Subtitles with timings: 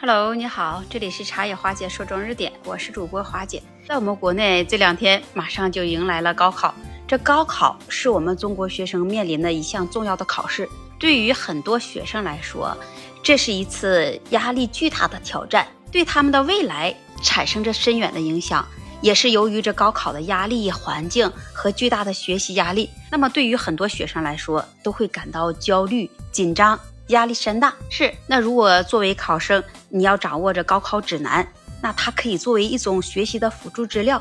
[0.00, 3.62] Hello，你好，这里是茶野花姐说中日点，我是主播花姐。
[3.86, 6.74] 在我们国内这两天马上就迎来了高考，
[7.06, 10.68] 这高考是我们中国学生面临的一项重要的考试，
[10.98, 12.76] 对于很多学生来说，
[13.22, 18.66] 这是一次压力巨大的挑战，对他们的未来产生着深远的影响。
[19.00, 26.78] 也是由于这高考的压力环境和巨大的学习压力，那么对于很多学生来说，都会感到焦虑、紧张。
[27.08, 29.62] 压力山大是那如果作为考生，
[29.96, 31.46] 你要掌握着高考指南，
[31.80, 34.20] 那它可以作为一种学习的辅助资料，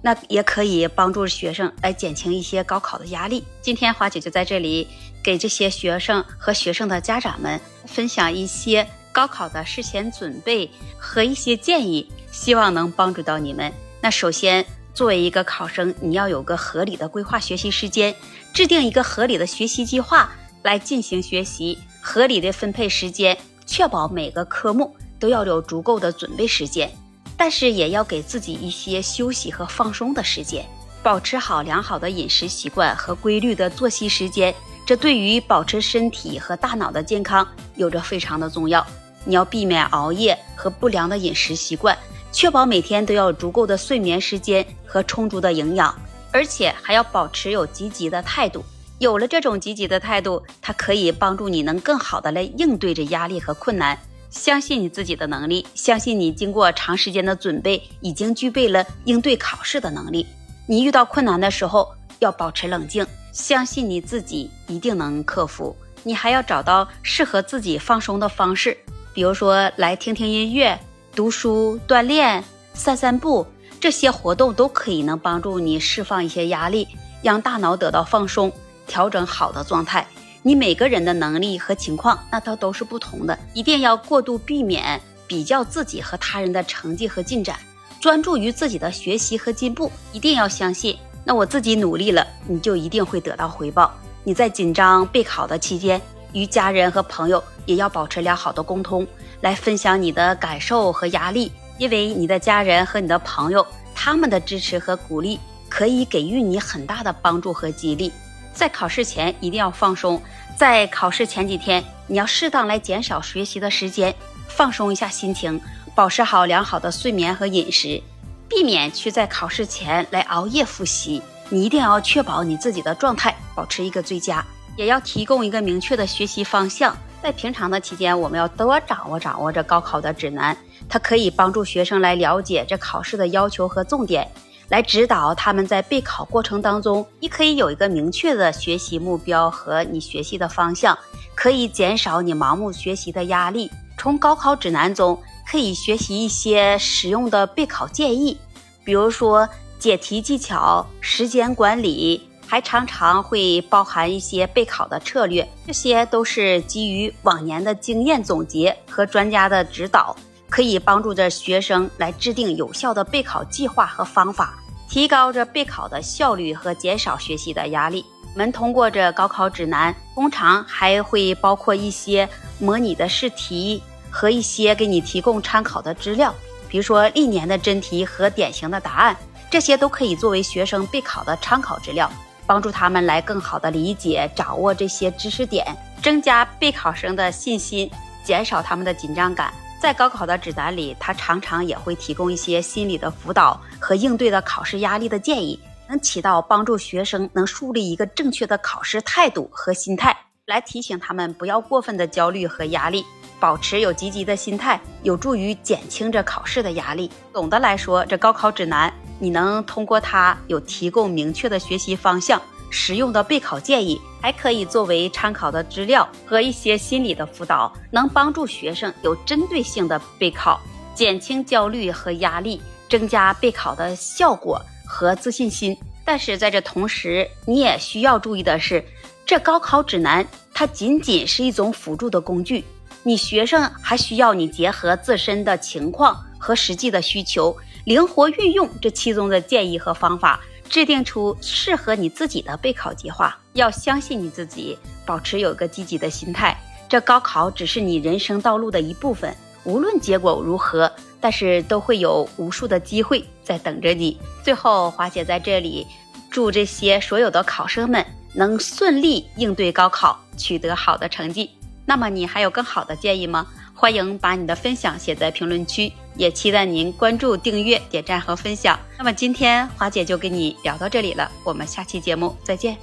[0.00, 3.44] 那也可以帮助学生来减轻一些高考的压力。
[3.60, 4.88] 今天花姐就在这里
[5.22, 13.70] 给这些学生和学生的家长们分享一些高考的事前准备和一些建议，希望能帮助到你们。
[14.00, 14.64] 那首先，
[14.94, 18.14] 作为一个考生，你要有个合理的规划学习时间，
[18.54, 21.78] 制定一个合理的学习计划来进行学习。
[22.00, 26.90] 合理的分配时间，确保每个科目都要有足够的准备时间，
[27.36, 30.66] 但是也要给自己一些休息和放松的时间，
[31.02, 34.52] 保持好良好的饮食习惯和规律的作息时间，
[34.84, 37.46] 这对于保持身体和大脑的健康
[37.76, 38.84] 有着非常的重要。
[39.24, 41.96] 你要避免熬夜和不良的饮食习惯，
[42.32, 45.94] 确保每天都要有足够的睡眠时间和充足的营养，
[46.32, 48.64] 而且还要保持有积极的态度。
[48.98, 53.98] 有了这种积极的态度，它可以帮助你能更好的来应对着压力和困难。
[54.30, 60.26] 相信你自己的能力，相信你经过长时间的准备，已经具备了应对考试的能力。
[60.66, 65.76] 你遇到困难的时候要保持冷静，相信你自己一定能克服。
[66.02, 68.76] 你还要找到适合自己放松的方式，
[69.12, 70.78] 比如说来听听音乐、
[71.14, 72.42] 读书、锻炼、
[72.72, 73.46] 散散步，
[73.80, 76.86] 这些活动都可以能帮助你释放一些压力，
[77.22, 78.50] 让大脑得到放松。
[78.86, 80.04] 调整好的状态，
[80.42, 87.58] 你每个人的能力和情况，那它都是不同的，一定要过度避免比较自己和他人的成绩和进展，
[88.00, 89.92] 专注于自己的学习和进步。
[90.12, 93.92] 一定要相信，那我自己努力了，你就一定会得到回报。
[94.24, 96.00] 你在紧张备考的期间，
[96.32, 99.06] 与家人和朋友也要保持良好的沟通，
[99.42, 108.10] 来分享你的感受和压力，因为你的家人和你的朋友，他们的支持和鼓励，可以给予你很大的帮助和激励。
[108.52, 110.20] 在考试前一定要放松，
[110.56, 114.14] 在考试前几天，你要适当来减少学习的时间，
[114.48, 115.60] 放松一下心情，
[115.94, 118.02] 保持好良好的睡眠和饮食，
[118.48, 121.22] 避免去在考试前来熬夜复习。
[121.48, 124.44] 你一定要确保你自己的状态保持一个最佳，
[124.76, 126.96] 也要提供一个明确的学习方向。
[127.22, 130.56] 在平常的期间，我们要多掌握掌握这高考的指南，
[130.88, 134.26] 它可以帮助学生来了解这考试的要求和重点。
[134.70, 140.96] 来指导他们在备考过程当中，你可以有一个明确的学习目标和你学习的方向，
[141.34, 143.68] 可以减少你盲目学习的压力。
[143.98, 145.20] 从高考指南中
[145.50, 148.38] 可以学习一些实用的备考建议，
[148.84, 149.46] 比如说
[149.78, 155.46] 解题技巧、时间管理，还常常会包含一些备考的策略。
[155.66, 160.16] 这些都是基于往年的经验总结和专家的指导，
[160.48, 164.59] 可以帮助着学生来制定有效的备考计划和方法。
[164.90, 168.04] 提高着备考的效率和减少学习的压力。
[168.34, 172.28] 我们通过这高考指南，通常还会包括一些
[172.58, 173.80] 模拟的试题
[174.10, 176.34] 和一些给你提供参考的资料，
[176.68, 179.16] 比如说历年的真题和典型的答案，
[179.48, 182.10] 这些都可以作为学生备考的参考资料，
[182.44, 185.64] 帮助他们来更好的理解、掌握这些知识点，
[186.02, 187.88] 增加备考生的信心，
[188.24, 189.52] 减少他们的紧张感。
[189.80, 195.58] 在高考的指南里，它常常也会提供一些心理的辅导和应对的考试压力的建议，
[195.88, 200.14] 能起到帮助学生能树立一个正确的考试态度和心态，
[200.44, 203.02] 来提醒他们不要过分的焦虑和压力，
[203.40, 207.10] 保持有积极的心态，有助于减轻这考试的压力。
[207.32, 212.40] 总的来说，这高考指南你能通过它有提供明确的学习方向。
[212.70, 220.60] 实用的备考建议还可以作为参考的资料和一些心理的辅导，能帮助学生有针对性的备考，
[220.94, 225.76] 减轻焦虑和压力，增加备考的效果和自信心。
[226.04, 228.84] 但是在这同时，你也需要注意的是，
[229.26, 232.64] 这高考指南它仅仅是一种辅助的工具，
[233.02, 240.40] 你学生还需要你结合自身的情况和实际的需求，灵活运用这其中的建议和方法。
[240.70, 246.56] 制定出适合你自己的备考计划，要相信你自己，保持有个积极的心态。
[246.88, 250.90] 这高考只是你人生道路的一部分，无论结果如何，
[251.20, 254.16] 但是都会有无数的机会在等着你。
[254.44, 255.84] 最后，华姐在这里
[256.30, 261.50] 祝这些所有的考生们能顺利应对高考，取得好的成绩。
[261.84, 263.44] 那么，你还有更好的建议吗？
[263.80, 268.78] 欢迎把你的分享写在评论区，也期待您关注、订阅、点赞和分享。
[268.98, 272.76] 那么今天华姐就跟你聊到这里了，我们下期节目再见。